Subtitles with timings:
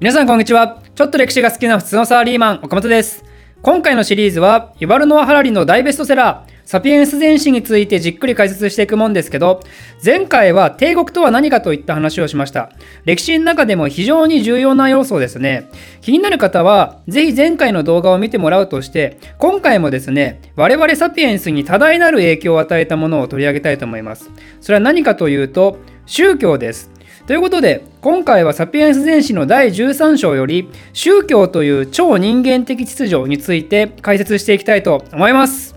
[0.00, 0.82] 皆さんこんにちは。
[0.94, 3.22] ちょっと歴史が好きな普通のサラリーマン、岡本です。
[3.60, 9.60] 今回のシリーズは、ユバルノア・ハラリの大ベストセラー、サピエンス全史についてじっくり解説していくもんですけど、
[10.02, 12.70] 前回は帝国とは何かといった話をしました。
[13.04, 15.68] 歴史の中でも非常に重要な要素ですね。
[16.00, 24.30] 気になる方は、ぜひ前回の動画を見てもらうとして、今回もですね、我々サピエンスに多大なる影響を与えたものを取り上げたいと思います。
[24.62, 25.76] それは何かというと、
[26.06, 26.90] 宗教です。
[27.30, 35.76] ということで、今回はサピエンス全史の第13章より、宗教という超人間的秩序について解説していきたいと思います。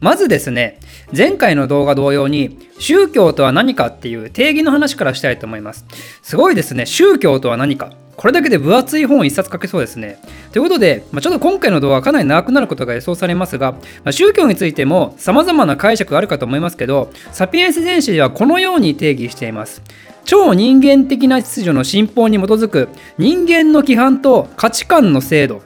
[0.00, 0.78] まずですね、
[1.16, 5.86] 前回の動画同様に、宗教とは何かっていう定義の話からしたいと思います。
[6.20, 7.94] すごいですね、宗教とは何か。
[8.16, 10.18] これだけで分厚い本を1冊書けそうですね。
[10.52, 19.82] ということで、まあ、ちょっと今回の動画はかなり長くなることが予想されますが、まあ、宗教についても様々な解釈があるかと思いますけど、サピエンス全史ではこのように定義しています。
[20.24, 25.62] 超人間的な秩序の信奉に基づく人間の規範と価値観の制度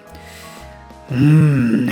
[1.12, 1.88] うん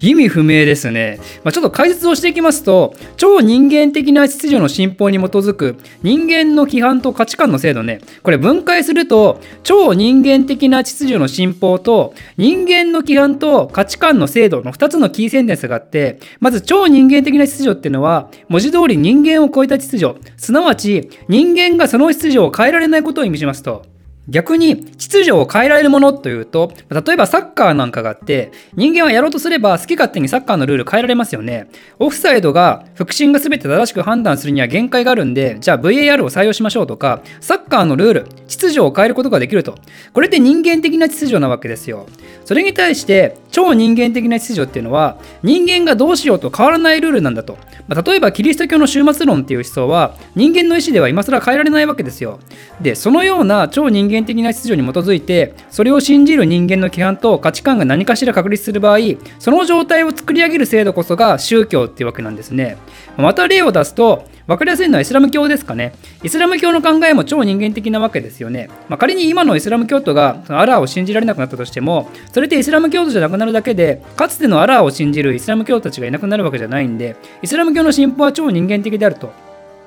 [0.00, 1.18] 意味不明ですね。
[1.42, 23.89] まあ、ちょっと解説をしていきますと、超人間的な秩序の信奉に基づく人間の規範と価値観の制度ね、これ分解すると、超人間的な秩序の信奉と人間の規範と価値観の制度の2つのキーセンテンスがあって、まず超人間的な秩序っていうのは、文字通り人間を超えた秩序、すなわち人間がその秩序を変えられないことを意味しますと。
[24.30, 31.68] 逆に秩序を変えられるものというと例えばサッカーなんかがあって人間はやろうとすれば好き勝手にサッカーのルール変えられますよね。
[31.98, 39.76] オフサイドが腹心が全て正しく判断するには限界があるんでじゃあ VAR を採用しましょうとかサッカーのルール秩序を変えることができると。
[40.12, 42.06] これって人間的な秩序なわけですよ。
[42.44, 52.38] それに対して超人間的な秩序っていうのは人間がどうしようと変わらないルールなんだと、まあ、例えばキリスト教の終末論っていう思想は人間の意思では今更変えられないわけですよ。
[52.80, 58.98] でそのような超人間的な秩序に基づいてそれを信じる人間の規範と価値観が何かしら確立する場合
[59.38, 62.76] その状態を作り上げる制度こそが宗教っていうわけなんですね。
[63.16, 65.92] また例を出すと分かりやすいのはイスラム教ですかね。
[66.24, 68.68] イスラム教の考えも超人間的なわけですよね。
[68.88, 79.32] まあ、仮に今のイスラム教徒がアラーを信じられなくなったとしても、それってイスラム教徒じゃなくなるだけで、かつてのアラーを信じるイスラム教徒たちがいなくなるわけじゃないんで、イスラム教の信仰は超人間的であると。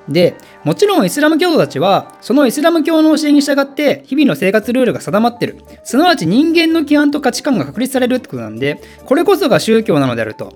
[0.08, 5.58] で、もちろんイスラム教徒たちは、そのイスラム教の教えに従って日々の生活ルールが定まってる。
[5.84, 10.54] すなわち人間の規範と価値観が確立されるってことなんで、これこそが宗教なのであると。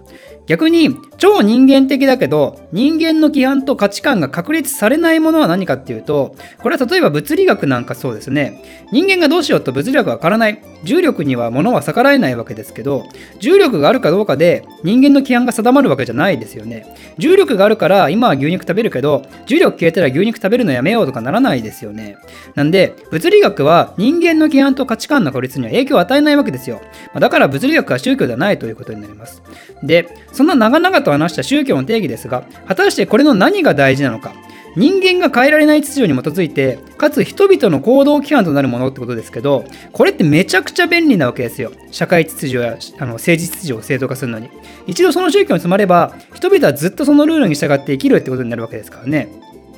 [0.48, 13.04] 逆に超人間的だけど人間の規範と価値観が確立されないものは何かっていうとこれは例えば物理学なんかそうですね人間がどうしようと物理学は変わらない重力には物は逆らえないわけですけど
[13.40, 22.16] 重力があるかどうかで人間の規範が定まるわけじゃないですよね重力があるから今は牛肉食べるけど重力消えたら牛肉食べるのやめようとかならないですよね
[22.54, 26.80] なんで物理学は人間の規範と価値観の確立には影響を与えないわけですよ
[27.14, 29.42] まだから物理学は宗教ではないということになります
[29.82, 34.32] でそんな長々と話した宗教の定義ですが、果たしてこれの何が大事なのか。
[34.76, 41.72] 人間が変えられない秩序に基づいて、かつ人々の行動規範となるものってことですけど、これってめちゃくちゃ便利なわけですよ。
[41.90, 44.50] 社会秩序やあの政治秩序を正当化するのに。
[44.86, 49.28] 一度その宗教に染まれば、人々はずっとそのルールに従って生きるってことになるわけですからね。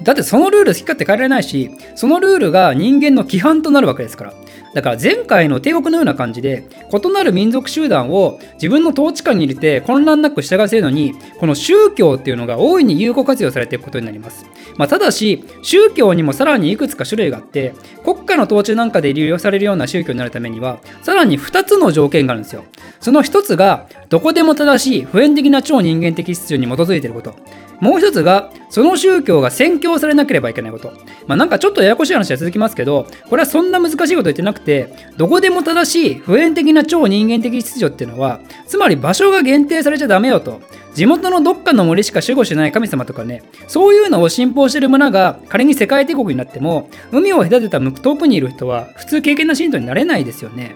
[0.03, 4.35] だってそのルール好き勝手変えられないし、そのルールが人間の規範となるわけですから。
[4.75, 14.47] だから前回の帝国のような感じで異なる民族集団を自分の統治下に入れて混乱なく従わせるのにこの宗教っていうのが大いに有効活用されていくことになります、
[14.77, 17.75] まあ、ただし宗教にもさらにいくつか種類があって
[18.05, 22.65] 国家の統治なんかで利用されるような宗教になるためにはさらに2つの条件があるんですよ。
[23.01, 27.35] その1つがどこでも正しい普遍的な超人間的秩序に基づいていること。
[27.81, 30.93] もう一つが、その宗教が宣教されなければいけないこと。
[31.27, 40.61] まあなんかちょっとややこしい話は続きますけど、これはそんな難しいこと言ってなくて、どこでも正しい普遍的な超人間的秩序っていうのは、つまり場所が限定されちゃダメよと。
[40.95, 50.75] 地元のどっかの森しか守護しない神様とかね、そういうのを信奉してる村が仮に世界帝国になっても、海を隔てた遠くにいる人は普通経験な信徒になれないですよね。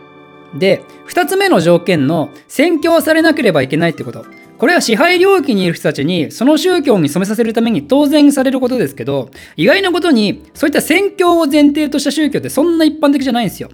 [0.54, 4.24] で、2つ目の条件の宣教されなければいけないってこと。
[4.58, 13.68] これは支配領域にいる人たちにその宗教に染めさせるために当然されることですけど、意外なことにそういった宣教を前提とした宗教ってそんな一般的じゃないんですよ。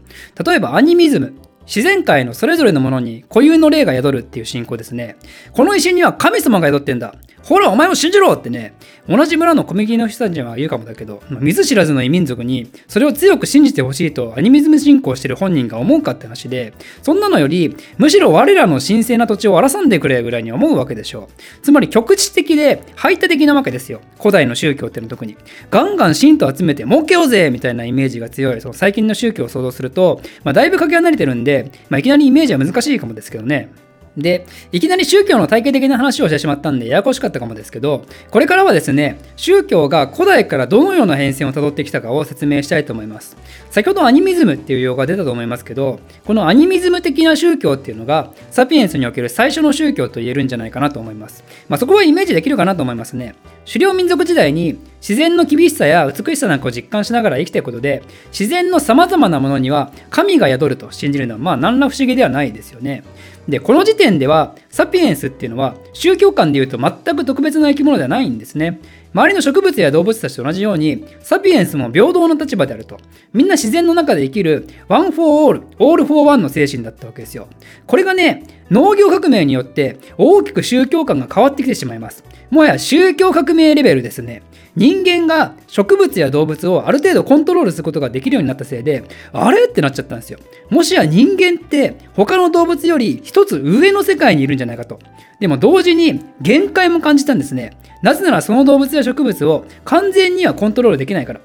[0.44, 1.34] 例えばアニミズム。
[1.70, 5.14] 自然界のそれぞれのものに固有の霊が宿るっていう信仰ですね。
[5.52, 7.14] この石には神様が宿ってんだ。
[7.42, 8.74] ほら、お前も信じろってね、
[9.08, 21.62] 同じ村のコミュニティの人たちは言うかもだけど、見ず知らずの異民族にそれを強く信じてほしいとアニミズム信仰してる本人が思うかって話で、そんなのより、むしろ我らの神聖な土地を荒らんでくれぐらいに思うわけでしょう。
[21.62, 24.00] つまり局地的で排他的なわけですよ。
[24.18, 25.36] 古代の宗教っての特に。
[25.70, 33.72] ガンガン信徒集めて儲けようぜみたいなイメージが強い、その最近の宗教を想像すると、まあ、だいぶかけ離れてるんで、まあ、いきなりイメージは難しいかもですけどね。
[34.16, 43.36] で、いきなり宗教の体系的な話をしてしまったんでややこしかったかもですけど、これからはですね、宗教が古代からどのような変遷をたどってきたかを説明したいと思います。
[43.70, 51.44] 先ほどアニミズムっていう用語が出たと思いますけど、このアニミズム的な宗教っていうのが、サピエンスにおける最初の宗教と言えるんじゃないかなと思います。
[51.68, 53.36] まあ、そこはイメージできるかなと思いますね。
[53.64, 63.02] 狩猟民族時代に自然の厳しさや美しさなんかを実感しながら生きていくことで、自然の様々なものには神が宿ると信じるのは、まあ何ら不思議ではないですよね。
[63.48, 68.80] で、この時点では、サピエンスっていうのは、宗教観でいうと全く特別な生き物ではないんですね。
[69.12, 72.98] 周りの植物や動物たちと同じように、サピエンスも平等の立場であると。
[73.32, 77.48] みんな自然の中で生きる、 One for all, all for one の精神だったわけですよ。
[77.86, 82.22] これがね、農業革命によって大きく宗教観が変わってきてしまいます。
[82.50, 84.42] もはや宗教革命レベルですね。
[84.80, 89.66] 人間が植物や動物をある程度コントロールすることができるようになったせいで、あれ？
[89.66, 90.38] ってなっちゃったんですよ。
[90.70, 94.98] もしや人間って他の動物より一つ上の世界にいるんじゃないかと。
[95.38, 97.76] でも同時に限界も感じたんですね。
[98.02, 101.40] なぜならその動物や植物を完全にはコントロールできないから。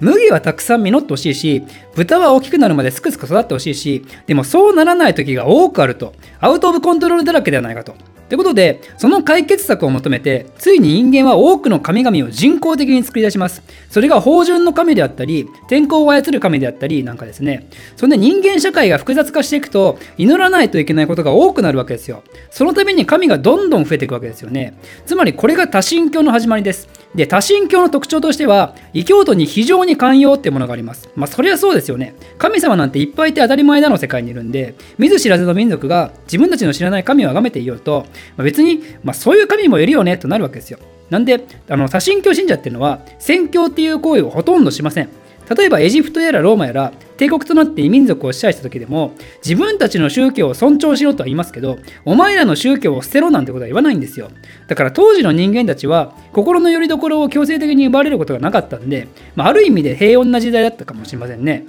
[0.00, 1.64] 麦はたくさん実ってほしいし、
[1.94, 7.94] 豚は大きくなるまですくすく育ってほしいし、でもそうならない時が多くあると、アウト・オブ・コントロールだらけではないかと。
[8.28, 13.62] ということで、その解決策を求めて、ついに人間は多くの神々を人工的に作り出します。
[13.90, 17.68] それが芳醇の神であったり、天候を操る神であったりなんかですね。
[17.96, 22.22] そんで人間社会が複雑化していくと、祈らないといけないことが多くなるわけですよ。
[22.50, 24.74] そのために神がどんどん増えていくわけですよね。
[25.06, 26.97] つまりこれが多神教の始まりです。
[27.14, 31.08] で、多神教の特徴としては、異教徒に非常に寛容ってものがあります。
[31.16, 32.14] まあ、そりゃそうですよね。
[32.36, 38.06] 神様なんていっぱいいて当たり前だの世界にいるんで、見ず知らずの民族が自分たちの知らない神を崇めていようと、
[38.36, 40.78] まあ、別にまあ、そういう神もいるよねとなるわけですよ。
[41.08, 45.08] なんで、あの多神教信者っていうのは、宣教っていう行為をほとんどしません。
[45.56, 49.12] 例えばエジプトやらローマやら帝国となって異民族を支配した時でも
[49.44, 54.30] 自分たちの宗教を尊重しろとは言いますけどお前らの宗教を捨てろなんてことは言わないんですよ
[54.68, 61.66] だから当時の人間たちは心の拠り所を強制的に奪われることがなかったんで、まあ、ある意味で平穏な時代だったかもしれませんね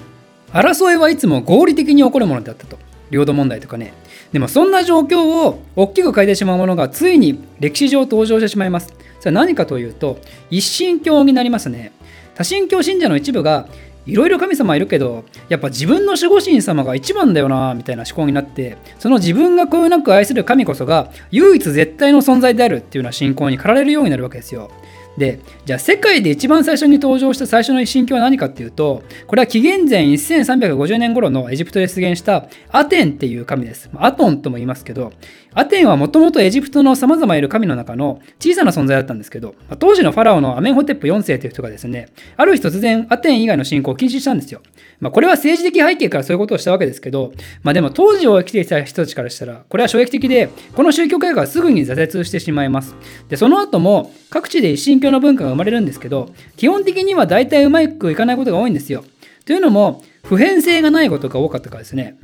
[0.51, 2.77] 争いはいつも合理的に起こるものだったと
[3.09, 3.93] 領土問題とかね
[4.31, 8.93] でもそんな状況を大きく変えてしまうものがついに歴史上登場してしまいます。
[9.19, 10.19] それは何かというと、
[10.49, 11.91] 一神教になりますね。
[12.35, 13.67] 多神教信者の一部が、
[14.09, 24.71] いろいろ神様いるけど、やっぱ自分の守護神様が一番だよな、みたいな思考になって、その自分がこよなく愛する神こそが唯一絶対の存在であるっていうような信仰に駆られるようになるわけですよ。
[25.19, 33.89] で、じゃあ世界で一番最初に登場した最初の一神教は何かっていうと、これは紀元前1350年頃のエジプトで出現したアテンっていう神です。
[33.95, 35.11] アトンとも言いますけど、
[35.53, 42.07] アテンはもともとエジプトの様々いる神の中の小さな存在だったんですけど、当時のファラオのアメンホテップ4世という人がですね、
[42.37, 44.61] ある日突然アテン以外の信仰を禁止したんですよ。
[45.01, 47.33] まあ、これは政治的背景からそういうことをしたわけですけど、
[47.63, 52.95] まあ、でも当時を生きていた人たちからしたら、これは衝撃的で、この宗教改革はすぐに挫折してしまいます。
[53.27, 59.03] で、その後も各地で一神教の文化が生まれるんですけど、基本的には大体うまくいかないことが多いんですよ。
[59.45, 62.17] というのも、普遍性がないことが多かったからですね。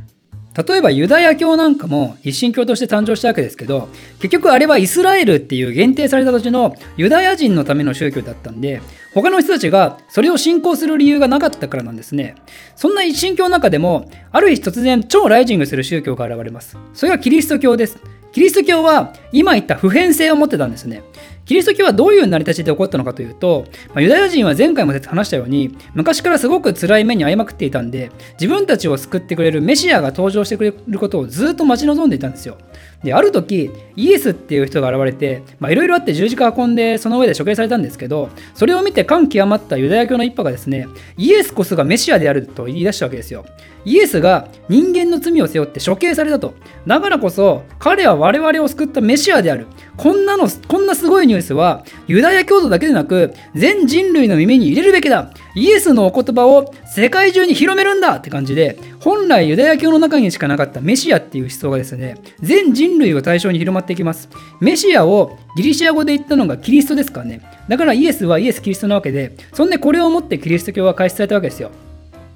[0.55, 3.89] 例えばユダヤ教なんかも一神教として誕生したわけですけど
[4.19, 8.81] 結局あれはイスラエルっていう限定された土地のユダヤ人のための宗教だったんで
[9.13, 12.35] 他の人たちがそれを信仰する理由がなかったからなんですね
[12.77, 17.99] そんな一神教の中でもある日突然超ライジングする宗教が現れますそれがキリスト教です
[18.31, 21.03] キリスト教は今言った普遍性を持ってたんですね
[21.45, 32.57] キリスト教はどういう成り立ちで起こったのかというと、まあ、ユダヤ人は前回も話したように、昔からすごく辛い目に遭いまくっていたんで、自分たちを救ってくれるメシアが登場してくれることをずっと待ち望んでいたんですよ。
[33.03, 40.87] で、ある時、イエスっていう人が現れて、いろいろあって十字架運んで、その上で処刑されたんですけど、それを見て感極まったユダヤ教の一派がですね、
[41.17, 43.45] イエスこそがメシアであると言い出したわけですよ。
[43.85, 46.55] イエスが人間の罪を背負って処刑されたと。
[46.87, 49.67] だからこそ、彼は我々を救ったメシアである。
[49.97, 55.31] こんなの、こんなすごいニュースは、ユダヤ教徒だけでなく、全人類の耳に入れるべきだ。
[55.55, 64.27] イエスのお言葉を世界中に広めるんだって感じで、本来ユダヤ教の中にしかなかったメシアっていう思想がですね、全人類を対象に広まっていきます。
[64.59, 67.41] メシアをギリシア語で言ったのがキリストですからね。
[67.69, 71.71] だからイエスはイエス・キリストなわけで、そんでこれをもってキリスト教は開始されたわけですよ。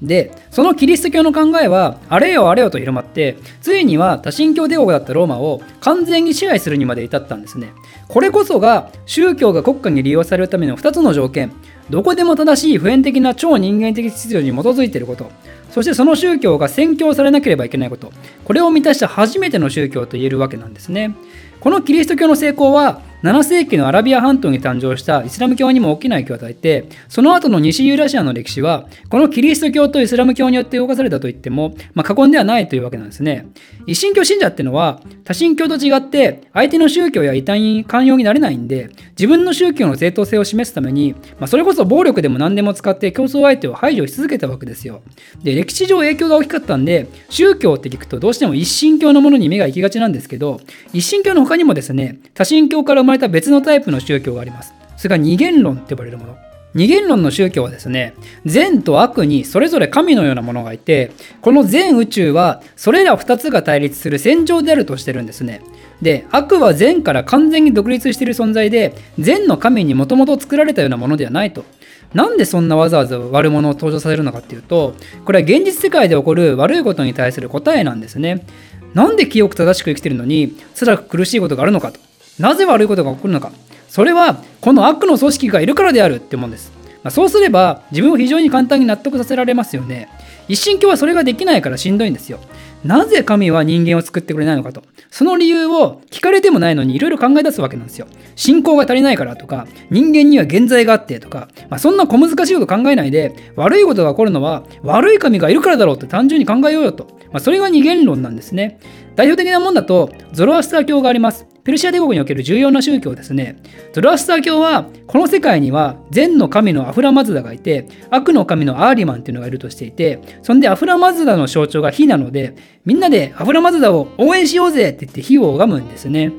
[0.02, 7.74] でそのキリスト教の考えはあれよあれよと広まってついには多神教帝国だったローマを完全に支配するにまで至ったんですね。
[8.08, 11.52] これこそが宗教が国家に利用されるための2つの条件。
[11.90, 15.30] どこでも正しい普遍的な超人間的秩序に基づいていること。
[15.72, 18.12] そしてその宗教が宣教されなければいけないこと。
[18.46, 21.16] これを満たした初めての宗教と言えるわけなんですね。
[21.60, 33.48] このキリスト教の成功は7世紀のアラビア半島に誕生したイスラム教にも大きな影響を与えてその後の西ユーラシアの歴史はこのキリスト教とイスラム教によって動かされたと言っても、まあ、過言ではないというわけなんですね。
[33.88, 45.02] 一神教信者っていうのは多神教と違って相手の宗教や異端に寛容になれないんで自分の宗教の正当性を示すために、まあ、それこそ暴力でも何でも使って競争相手を排除し続けたわけですよ。
[45.44, 50.62] で歴史上影響が大きかったんで宗教って聞くとどうしても一神教のものに目が行きがちなんですけど
[50.94, 54.74] 一神教の他にもですね多神教からまれた別のタイプの宗教があります。
[54.98, 56.38] それが二元論って呼ばれるもの。
[56.76, 58.14] 二元論の宗教はですね、
[58.46, 61.12] 善と悪にそれぞれ神のようなものがいて、
[61.42, 65.62] この全宇宙はそれら2つが対立する戦場であるとしてるんですね。
[66.02, 71.66] で、悪は善から完全に独立している存在で、善の神にもともと作られたようなものではないと。
[72.14, 78.46] なんでそんなわざわざ悪者を登場させるのかっていうと、これは現実世界で起こる悪いことに対する答えなんですね。
[78.94, 82.00] なんで清く正しく生きてるのに、辛く苦しいことがあるのかと。
[82.40, 83.52] なぜ悪いことが起こるのか。
[83.90, 86.72] それはこの悪の組織がいるからであるってもんです、
[87.04, 90.10] まあ、そうすれば自分を非常に簡単に納得させられますよね。
[90.48, 92.40] 一神教はそれができないからしんどいんですよ。
[92.84, 94.84] なぜ神は人間を作ってくれないのかと。
[95.12, 98.08] その理由を聞かれてもないのにいろいろ考え出すわけなんですよ。
[98.36, 108.80] 信仰が足りないからとか人間には現在があってとか、まあ、そんな小難しいこと考えないで悪いことが起こるのは悪い神がいるからだろうって単純に考えようよと、まあ、それが二元論なんですね。
[109.16, 113.58] 代表的なもんだとゾロアスター教がありますペルシア帝国における重要な宗教ですね。
[113.94, 126.32] ゾロアスター教は、この世界には善の神のアフラマズダがいて、悪の神のアーリマンっていうのがいるとしていて、そんでアフラマズダの象徴が火なので、みんなでアフラマズダを応援しようぜって言って火を拝むんですね。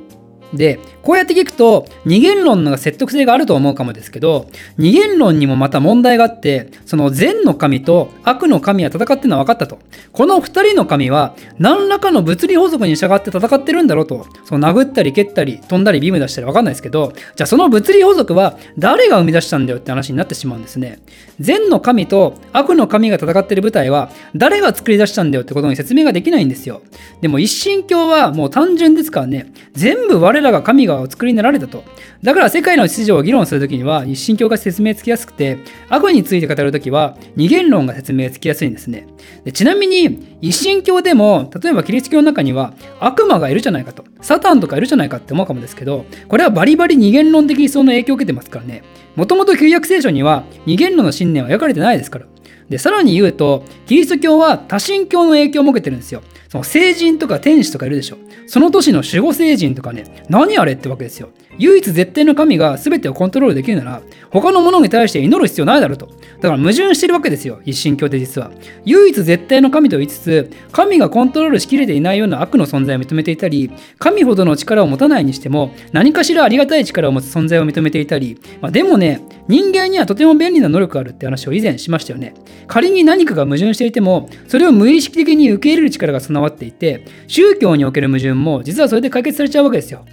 [0.52, 9.78] で、こうやって聞くと、二元論の説得性があると思うかもですけど、二元論にもまた問題があって、その善の神と悪の神は戦ってるのは分かったと。
[10.12, 14.26] この二人の神は、何らかの物理法則に従って戦ってるんだろうと。
[14.44, 20.98] その殴ったり蹴ったり飛んだりビーム出したり分かんないですけど、じゃあその物理法則は誰が生み出したんだよって話になってしまうんですね。
[21.38, 26.82] 善の神と悪の神が戦ってる舞台は、誰が作り出したんだよってことに説明ができないんですよ。
[27.20, 31.84] でも一神教はもう単純ですからね、全部我らが神がお作りになられたと。
[32.22, 39.06] だから世界の秩序を議論するときには一神教が説明つきやすくて、悪について語るときは二元論が説明つきやすいんですね。
[39.44, 44.04] でちなみに一神教でも、例えばキリスト教の中には悪魔がいるじゃないかと。
[44.20, 48.82] サタンとかいるじゃないかって思うかもですけど、これはバリバリ二元論的思想の影響を受けてますからね。
[49.16, 52.26] もともと旧約聖書には二元論の信念は描かれてないですから。
[52.70, 56.22] で、さらに言うと、キリスト教は多神教の影響を受けてるんですよ。
[56.48, 58.16] その聖人とか天使とかいるでしょ。
[58.46, 61.30] その年の守護聖人とかね、何あれってわけですよ。
[61.60, 66.06] 唯一絶対の神が全てをコントロールできるなら、他のものに対して祈る必要ないだろうと。
[66.06, 68.50] だから矛盾してるわけですよ、一神教って実は。
[68.86, 82.32] 唯一絶対の神と言いつつ、神がコントロールしきれていないような悪の存在を認めていたり、神ほどの力を持たないにしても、何かしらありがたい力を持つ存在を認めていたり、まあ、でもね、人間にはとても便利な能力があるって話を以前しましたよね。
[82.68, 90.06] 仮に何かが矛盾していても、それを無意識的に受け入れる力が備わっていて、宗教における矛盾も実はそれで解決されちゃうわけですよ。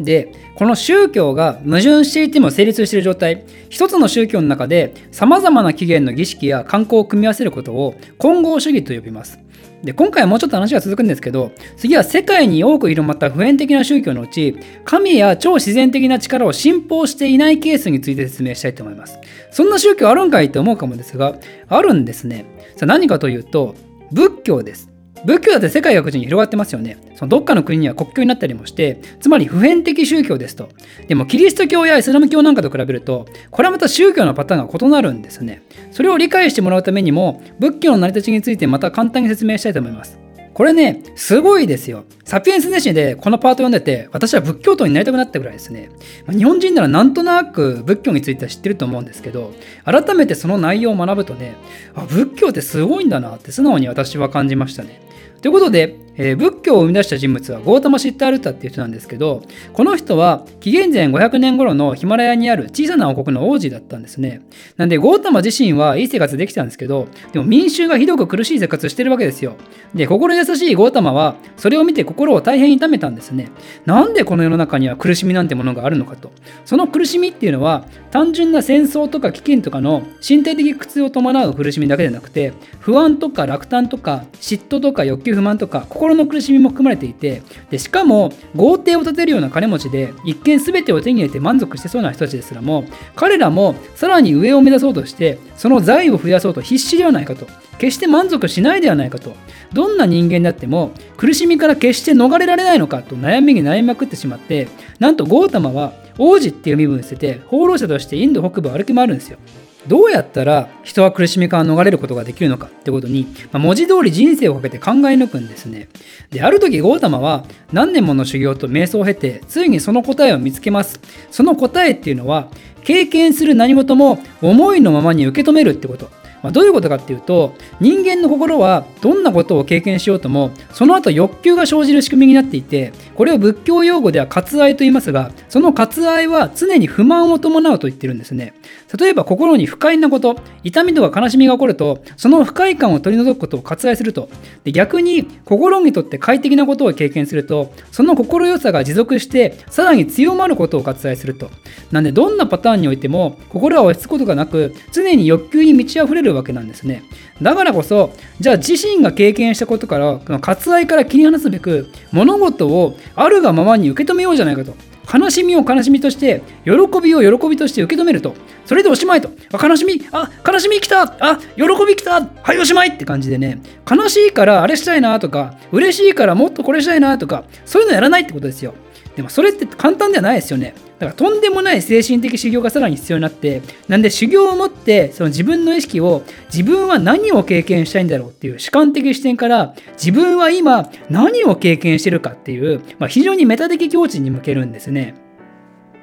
[0.00, 9.38] で、この宗教が矛盾していても成立している状態、一つの宗教の中で様々な起源の儀式や観光を組み合わせることを混合主義と呼びます。
[9.82, 19.18] で今回はもうちょっと話が続くんですけど次は世界に多く広まった普遍的な宗教のうち神や超自然的な力を信奉していないケースについて説明したいと思います。
[19.50, 21.38] そんな宗教あるんかいって思うかもですが
[21.68, 22.44] あるんですね。
[22.76, 23.74] さあ何かというと
[24.12, 24.89] 仏教です。
[25.24, 26.96] 仏教だって世界各地に広がってますよね。
[27.16, 30.68] そのどっかの国には国境になったりもして、つまり普遍的宗教ですと。
[31.08, 35.62] でもキリスト教やイスラム教なんかと比べると、これはまた宗教のパターンが異なるんですね。
[35.90, 40.18] それを理解してもらうためにも、仏教の成り立ちについてまた簡単に説明したいと思います。
[40.52, 42.04] これね、すごいですよ。
[42.24, 45.90] サピエンスネシでこのパート読んでて、私は仏教徒になりたくなったぐらいですね。
[46.26, 51.54] ま日本人ならなんとなく仏教については知ってると思うんですけど、改めてその内容を学ぶとね、
[51.94, 55.00] あ、仏教ってすごいんだなって素直に私は感じましたね。
[55.40, 64.42] ということで、えー、仏教を生み出した人物はゴータマ・シッタールタっていう人なんですけどこの人は紀元前500年頃のヒマラヤにある小さな王国の王子だったんですね。
[64.76, 69.56] なんでゴータマ自身はいい生活できたんですけどでも民衆がひどく苦しい生活をしてるわけですよ。
[69.94, 73.50] で心優しいゴータマはそれを見て心を大変痛めたんですね。
[73.86, 76.32] なんでこの世の中には苦しみなんてものがあるのかと。
[76.64, 99.34] その苦しみっていうのは単純な戦争とか飢饉とかの身体的苦痛を伴う苦しみだけでなくて不安とか落胆とか嫉妬とか欲求不満とか心心の苦しみも含まれていてでしかも豪邸を建てるような金持ちで一見全てを手に入れて満足してそうな人たちですらも彼らもさらに上を目指そうとしてその財を増やそうと必死ではないかと決して満足しないではないかと
[99.74, 104.68] どんな人間であっても苦しみから決して逃れられないのかと悩みに悩みまくってしまって
[105.00, 109.38] なんとゴータマは王子っていう身分を捨てて放浪者としてインド北部を歩き回るんですよ。
[109.86, 115.88] どうやったら人は苦しみから逃れることができるのかってことに、まあ、文字通り人生をかけて考え抜くんですね。
[116.30, 121.00] で、ある時ゴータマは何年もの修行と瞑想を経て、ついにその答えを見つけます。
[121.30, 122.48] その答えっていうのは、
[122.84, 126.19] 経験する何事も思いのままに受け止めるってこと。
[126.42, 138.54] まあ、どういうことかっていうと人間の心はどんなことを経験しようともその後欲求が生じる仕組みになっていてこれを仏教用語では割愛と言いますがその割愛は常に不満を伴うと言ってるんですね。
[138.98, 144.28] 例えば心に不快なこと痛みとか悲しみが起こるとその不快感を取り除くことを割愛すると。
[144.64, 151.50] で逆に心にとって快適なことを経験するとその心よさが持続してさらに強まることを割愛すると。
[151.90, 157.02] なんでどんなパターンにおいても心は落ち着くことがなく常に欲求に満ち溢れるるわけなんですね。
[157.42, 164.74] だからこそ、じゃあ自身が経験したことから、割愛から切り離すべく、物事をあるがままに受け止めようじゃないかと。
[165.12, 166.72] 悲しみを悲しみとして、喜
[167.02, 168.34] びを喜びとして受け止めると。
[168.64, 169.30] それでおしまいと。
[169.52, 173.60] あ、悲しみ、あ、悲しみ来たあ、喜び来たはい、おしまいって感じでね、
[173.90, 178.74] 悲しいからあれしたいなとか、嬉しいからもっとこれしたいなとか、そういうのやらないってことですよ。
[179.20, 180.74] でもそれって簡単ではないですよね。
[180.98, 195.14] だからとんでもない精神的修行がさらに必要になって、なんで修行を持ってその自分の意識を自分は何を経験したいんだろうっていう主観的視点から自分は今何を経験してるかっていう、まあ、非常にメタ的境地に向けるんですね。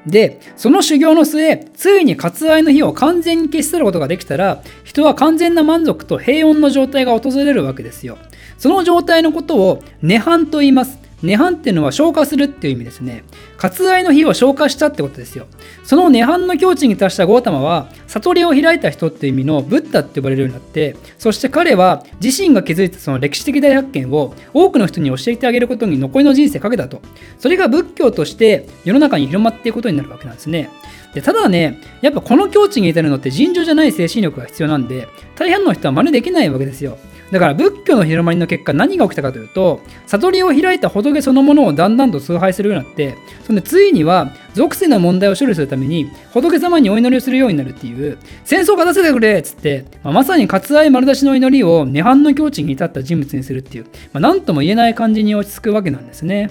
[0.06, 8.20] で、その修行の末、ついに割愛の日を完全に消し去ることができたら、人は完全な満足と平穏の状態が訪れるわけですよ。
[8.60, 11.07] その状態のことを、涅槃と言います。
[11.24, 13.24] 涅槃っていうのは消化するっていう意味ですね。
[13.58, 15.48] 割愛の火を消化したってことですよ。
[15.84, 27.02] その涅槃の境地に達したゴータマは、悟りを開いた人っていう意味のブッダって呼ばれるようになって、そして彼は自身が築いたその歴史的大発見を多くの人に教えてあげることに残りの人生かけたと。
[27.40, 30.70] それが仏教として世の中に広まっていくことになるわけなんですね。
[31.16, 37.00] でただね、やっぱこの境地に至るのって尋常じゃない精神力が必要なんで、大半の人は真似できないわけですよ。
[37.32, 56.50] だから仏教の広まりの結果何が起きたかというと悟りを開いた仏そのものをだんだんと崇拝するようになってそんでついには属性の問題を処理するために仏様にお祈りをするようになるっていう戦争勝たせてくれっつって、まあ、まさに割愛丸出しの祈りを涅槃の境地に至った人物にするっていう、まあ、何とも言えない感じに落ち着くわけなんですね。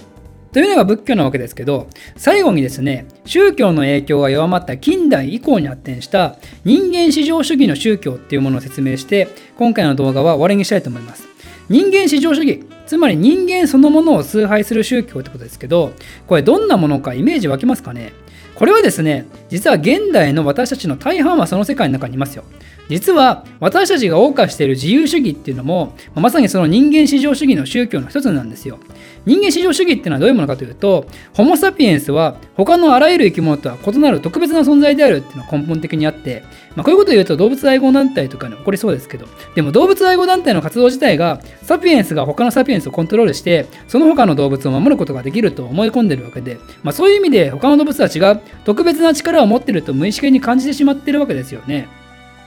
[0.57, 11.29] というのが仏教なわけですけど最後にですね宗教の影響が弱まった近代以降に発展した人間至上主義の宗教っていうものを説明して今回の動画は終わりにしたいと思います。
[11.69, 15.93] 人間至上主義つまり人間そのものを崇拝する宗教ってことですけど
[16.27, 18.15] これどんなものかイメージ湧きますかね？
[18.55, 22.45] これはですね実は現代の私たちの大半はその世界の中にいますよ。
[22.89, 28.79] 実は私たちが謳歌している自由主義っていうのもまさにその人間至上主義の宗教の一つなんですよ
[29.27, 36.45] 人間至上主義っていうのはどういうものかというと、ホモ・サピエンスは他のあらゆる生き物とは異なる特別な存在であるっていうのが根本的にあって、
[36.77, 51.89] まあ、こういうことを言うと動物愛護団体とかに起こりそうですけど、でも動物愛護団体の活動自体が、サピエンスが他のサピエンスをコントロールして、その他の動物を守ることができると思い込んでるわけで、まあ、そういう意味で他の動物たちが特別な力を持ってると無意識に感じてしまってるわけですよね。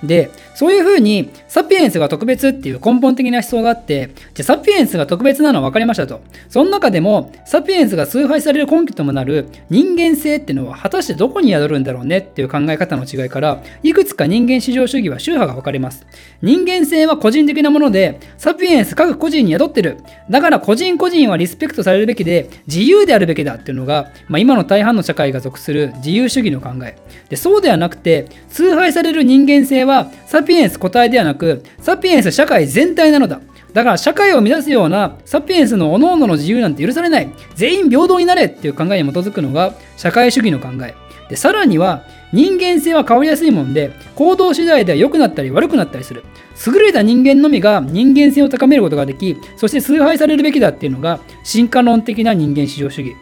[0.04, 6.22] で、そういうふうにサピエンスが特別っていう根本的な思想があって、じゃサピエンスが特別なのは分かりましたと。
[6.50, 16.06] その中でも、サピエンスが崇拝される根拠ともなる人間性っていうのは果たしてどこに宿るんだろうねっていう考え方の違いから、いくつか人間至上主義は宗派が分かれます。
[16.42, 19.98] 人間性は個人的なもので、サピエンス各個人に宿ってる。
[20.30, 26.98] だから個人個人はリスペクトされるべきで、自由であるべきだっていうのが、まあ、今の大半の社会が属する自由主義の考え。
[27.30, 33.40] でそうではなくて、崇拝される人間性はサピエンスピアス個体ではなく、サピエンス社会全体なのだ。
[33.72, 37.30] だから社会を乱すようなサピエンスの各々の自由なんて許されない。
[37.54, 40.96] 全員平等になれっていう考えに基づくのが社会主義の考え。
[41.30, 46.24] でさらには人間性は変わりやすいもんで行動次第では良くなったり悪くなったりする
[46.66, 53.16] 優れた人間のみが人間性を高めることができそして崇拝されるべきだっていうのが進化論的な人間至上主義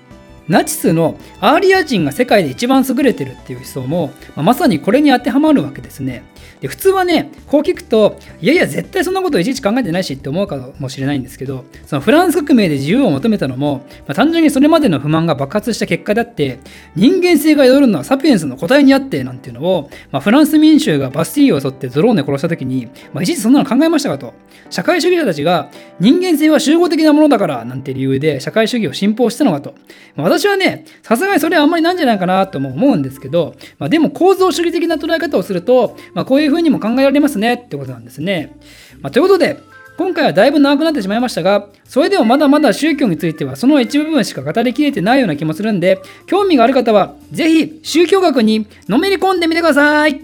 [0.48, 6.24] ナチスのアーリア人が世界で一番優れてるっていう思想も、まあ、まさにこれに当てはまるわけですね。
[6.62, 16.60] で普通はねこう聞くといやいや絶対そんなこといちいち考えてないしって思うかもしれないんですけどそのフランス革命で自由を求めたのも、まあ、単純にそれまでの不満が爆発した結果だって
[16.96, 24.34] 人間性が宿るのはサピエンスの答えにあってなんていうのを、まあ、フランス民衆がバスティーユを襲ってゾローネ殺した時に、まあ、いちいちそんなの考えましたかと
[24.70, 29.76] 社会主義者たちが人間性は集合的なものだからなんて理由で社会主義を信奉したのかと、
[30.16, 38.56] まあ、私はねさすがにそれはあんまりなんじゃないかなとも思うんですけど、まあ、でも構造主義的な捉え方をすると、まあ、こういうふうにも考えられますねってことなんですね。
[39.02, 39.58] まあ、ということで、
[39.98, 50.22] 今回はだいぶ長くなってしまいましたが、それでもまだまだ宗教についてはその一部分しか語りきれてないような気もするんで、興味がある方は、ぜひ宗教学にのめり込んでみてください。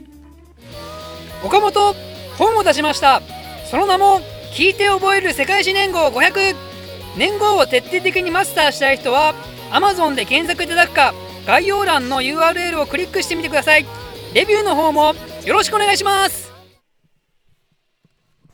[1.44, 1.96] 岡本、
[2.38, 3.22] 本を出しました。
[3.70, 4.22] その名も、
[4.54, 6.73] 聞いて覚える世界史年号500。
[7.16, 9.34] 年号を徹底的にマスターしたい人は、
[9.72, 11.14] Amazon で検索いただくか、
[11.46, 13.86] 概要欄の URL をクリックしてみてください。
[14.34, 15.14] レビューの方も
[15.46, 16.53] よろしくお願いします